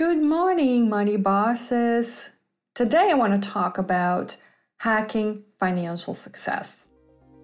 [0.00, 2.30] Good morning, money bosses.
[2.74, 4.34] Today I want to talk about
[4.78, 6.88] hacking financial success.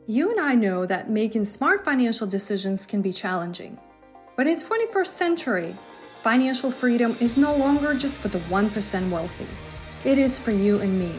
[0.06, 3.78] You and I know that making smart financial decisions can be challenging.
[4.38, 5.76] But in 21st century,
[6.22, 9.46] financial freedom is no longer just for the 1% wealthy.
[10.08, 11.12] It is for you and me.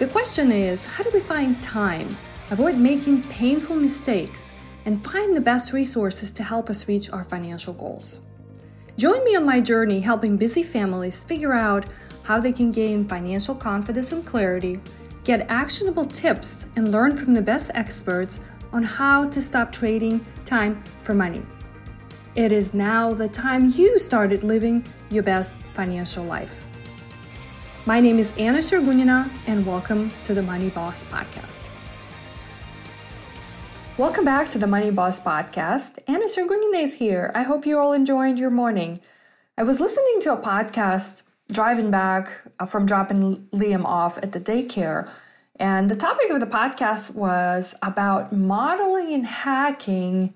[0.00, 2.16] The question is, how do we find time,
[2.50, 4.52] avoid making painful mistakes,
[4.84, 8.18] and find the best resources to help us reach our financial goals?
[8.96, 11.84] Join me on my journey helping busy families figure out
[12.22, 14.80] how they can gain financial confidence and clarity,
[15.22, 18.40] get actionable tips, and learn from the best experts
[18.72, 21.42] on how to stop trading time for money.
[22.36, 26.64] It is now the time you started living your best financial life.
[27.84, 31.65] My name is Anna Sergunina, and welcome to the Money Boss Podcast.
[33.98, 36.00] Welcome back to the Money Boss podcast.
[36.06, 37.32] Anna Sergunina is here.
[37.34, 39.00] I hope you all enjoyed your morning.
[39.56, 44.38] I was listening to a podcast driving back uh, from dropping Liam off at the
[44.38, 45.08] daycare,
[45.58, 50.34] and the topic of the podcast was about modeling and hacking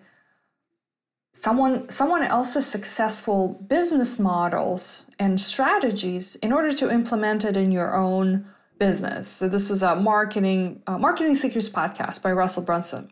[1.35, 7.95] someone someone else's successful business models and strategies in order to implement it in your
[7.95, 8.47] own
[8.79, 9.29] business.
[9.29, 13.11] So this was a marketing uh, marketing secrets podcast by Russell Brunson.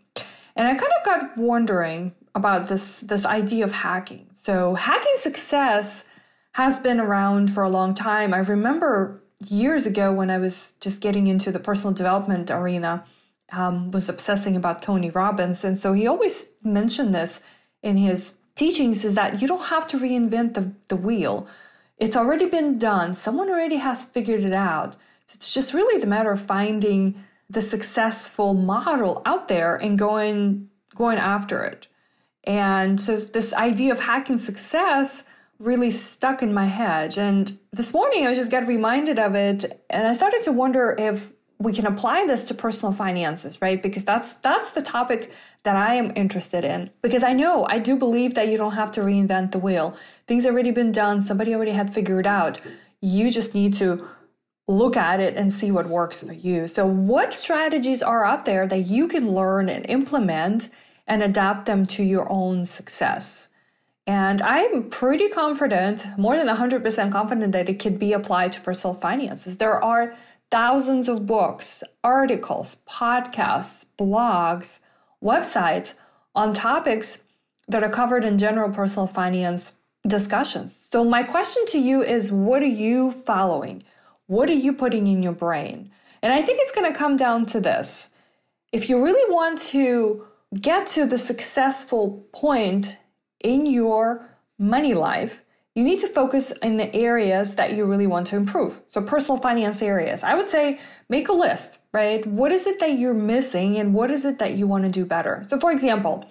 [0.58, 4.26] And I kind of got wondering about this this idea of hacking.
[4.42, 6.04] So hacking success
[6.52, 8.34] has been around for a long time.
[8.34, 13.04] I remember years ago when I was just getting into the personal development arena,
[13.52, 17.40] um, was obsessing about Tony Robbins, and so he always mentioned this
[17.82, 21.46] in his teachings: is that you don't have to reinvent the, the wheel.
[21.98, 23.14] It's already been done.
[23.14, 24.96] Someone already has figured it out.
[25.32, 31.18] It's just really the matter of finding the successful model out there and going going
[31.18, 31.88] after it.
[32.44, 35.24] And so this idea of hacking success
[35.58, 37.18] really stuck in my head.
[37.18, 41.32] And this morning I just got reminded of it and I started to wonder if
[41.60, 43.82] we can apply this to personal finances, right?
[43.82, 45.32] Because that's that's the topic
[45.64, 46.90] that I am interested in.
[47.02, 49.96] Because I know, I do believe that you don't have to reinvent the wheel.
[50.26, 52.60] Things already been done, somebody already had figured out.
[53.00, 54.08] You just need to
[54.68, 56.68] look at it and see what works for you.
[56.68, 60.68] So, what strategies are out there that you can learn and implement
[61.06, 63.48] and adapt them to your own success?
[64.06, 68.94] And I'm pretty confident, more than 100% confident, that it could be applied to personal
[68.94, 69.56] finances.
[69.56, 70.14] There are
[70.50, 74.78] thousands of books, articles, podcasts, blogs,
[75.22, 75.94] websites
[76.34, 77.22] on topics
[77.68, 79.74] that are covered in general personal finance
[80.06, 80.72] discussions.
[80.92, 83.82] So, my question to you is what are you following?
[84.28, 85.90] What are you putting in your brain?
[86.22, 88.10] And I think it's going to come down to this.
[88.72, 90.26] If you really want to
[90.60, 92.98] get to the successful point
[93.40, 94.28] in your
[94.58, 95.42] money life,
[95.74, 98.82] you need to focus in the areas that you really want to improve.
[98.90, 100.22] So, personal finance areas.
[100.22, 100.78] I would say
[101.08, 102.26] make a list, right?
[102.26, 105.06] What is it that you're missing and what is it that you want to do
[105.06, 105.42] better?
[105.48, 106.28] So, for example,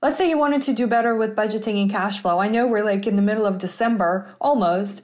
[0.00, 2.38] let's say you wanted to do better with budgeting and cash flow.
[2.38, 5.02] I know we're like in the middle of December almost,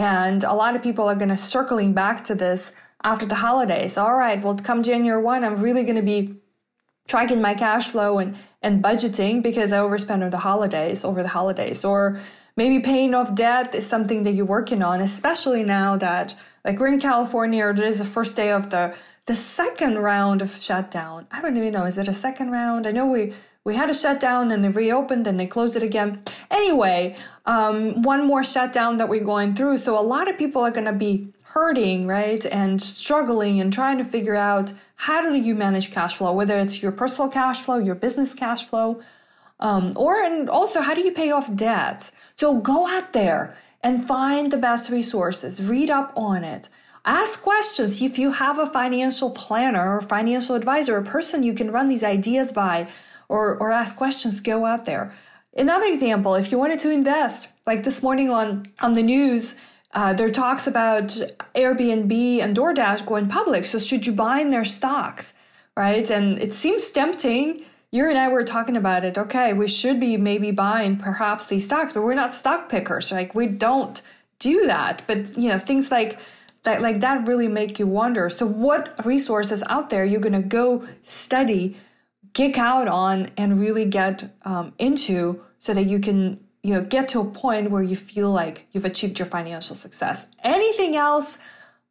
[0.00, 2.72] and a lot of people are going to circling back to this
[3.04, 3.98] after the holidays.
[3.98, 6.36] All right, well, come January 1, I'm really going to be
[7.06, 11.28] tracking my cash flow and, and budgeting because I overspend on the holidays, over the
[11.28, 11.84] holidays.
[11.84, 12.18] Or
[12.56, 16.34] maybe paying off debt is something that you're working on, especially now that
[16.64, 18.94] like we're in California, or it is the first day of the
[19.26, 21.26] the second round of shutdown.
[21.30, 22.86] I don't even know, is it a second round?
[22.86, 23.34] I know we
[23.64, 26.22] we had a shutdown and they reopened and they closed it again.
[26.50, 29.76] Anyway, um, one more shutdown that we're going through.
[29.78, 32.44] So a lot of people are going to be hurting, right?
[32.46, 36.82] And struggling and trying to figure out how do you manage cash flow, whether it's
[36.82, 39.02] your personal cash flow, your business cash flow,
[39.58, 42.10] um, or and also how do you pay off debt?
[42.36, 46.70] So go out there and find the best resources, read up on it.
[47.04, 51.70] Ask questions if you have a financial planner or financial advisor, a person you can
[51.70, 52.88] run these ideas by
[53.30, 55.14] or, or ask questions, go out there.
[55.56, 59.54] Another example, if you wanted to invest, like this morning on, on the news,
[59.92, 61.08] uh, there talks about
[61.54, 63.64] Airbnb and DoorDash going public.
[63.64, 65.32] So should you buy in their stocks,
[65.76, 66.08] right?
[66.10, 67.64] And it seems tempting.
[67.92, 69.16] You and I were talking about it.
[69.16, 73.10] Okay, we should be maybe buying perhaps these stocks, but we're not stock pickers.
[73.12, 74.02] Like we don't
[74.38, 75.02] do that.
[75.06, 76.18] But you know, things like
[76.64, 78.28] that like that really make you wonder.
[78.28, 81.76] So what resources out there you're gonna go study
[82.40, 87.08] geek out on and really get um, into so that you can you know get
[87.08, 91.38] to a point where you feel like you've achieved your financial success anything else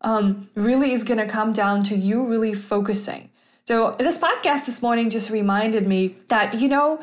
[0.01, 3.30] um, really is going to come down to you really focusing
[3.68, 7.00] so this podcast this morning just reminded me that you know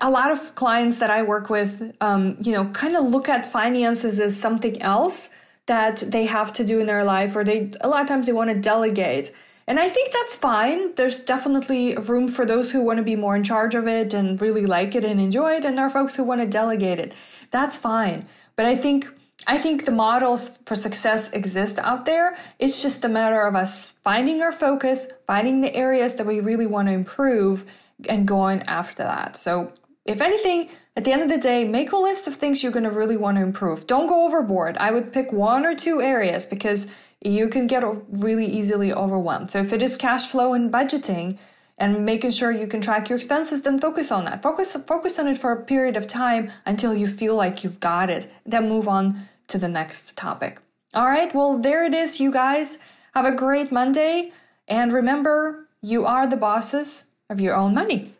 [0.00, 3.44] a lot of clients that I work with, um, you know, kind of look at
[3.44, 5.30] finances as something else
[5.66, 8.32] that they have to do in their life, or they a lot of times they
[8.32, 9.32] want to delegate.
[9.70, 10.96] And I think that's fine.
[10.96, 14.42] There's definitely room for those who want to be more in charge of it and
[14.42, 17.12] really like it and enjoy it, and there are folks who want to delegate it.
[17.52, 18.26] That's fine.
[18.56, 19.06] But I think
[19.46, 22.36] I think the models for success exist out there.
[22.58, 26.66] It's just a matter of us finding our focus, finding the areas that we really
[26.66, 27.64] want to improve,
[28.08, 29.36] and going after that.
[29.36, 29.72] So,
[30.04, 32.90] if anything, at the end of the day, make a list of things you're going
[32.90, 33.86] to really want to improve.
[33.86, 34.78] Don't go overboard.
[34.78, 36.88] I would pick one or two areas because
[37.20, 39.50] you can get really easily overwhelmed.
[39.50, 41.38] So, if it is cash flow and budgeting,
[41.80, 44.42] and making sure you can track your expenses, then focus on that.
[44.42, 48.10] Focus focus on it for a period of time until you feel like you've got
[48.10, 48.30] it.
[48.44, 50.60] Then move on to the next topic.
[50.92, 52.78] All right, well, there it is, you guys.
[53.14, 54.32] Have a great Monday.
[54.68, 58.14] And remember, you are the bosses of your own money.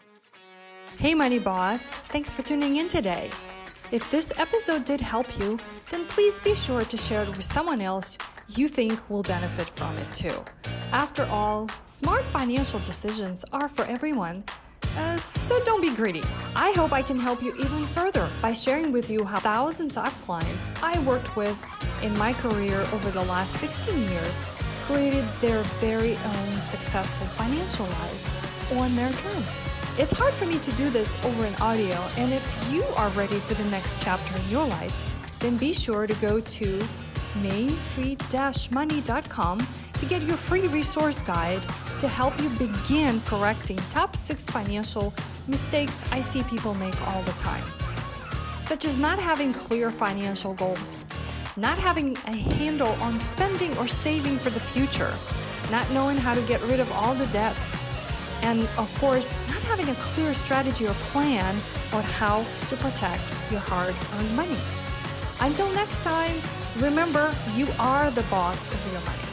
[0.99, 1.83] Hey, Money Boss.
[2.13, 3.31] Thanks for tuning in today.
[3.93, 5.59] If this episode did help you,
[5.91, 8.17] then please be sure to share it with someone else
[8.57, 10.45] you think will benefit from it too.
[10.93, 14.45] After all, smart financial decisions are for everyone.
[14.97, 16.23] Uh, so don't be greedy.
[16.57, 20.13] I hope I can help you even further by sharing with you how thousands of
[20.23, 21.65] clients I worked with
[22.03, 24.45] in my career over the last 16 years
[24.85, 28.31] created their very own successful financial lives
[28.73, 29.47] on their terms.
[29.99, 33.39] It's hard for me to do this over an audio, and if you are ready
[33.41, 34.97] for the next chapter in your life,
[35.41, 36.81] then be sure to go to
[37.37, 39.59] mainstreet-money.com
[39.95, 41.63] to get your free resource guide
[42.01, 45.13] to help you begin correcting top six financial
[45.47, 47.65] mistakes I see people make all the time,
[48.63, 51.05] such as not having clear financial goals,
[51.57, 55.15] not having a handle on spending or saving for the future,
[55.71, 57.77] not knowing how to get rid of all the debts,
[58.43, 61.55] and of course, not having a clear strategy or plan
[61.93, 64.57] on how to protect your hard earned money.
[65.41, 66.35] Until next time,
[66.79, 69.30] remember you are the boss of your money.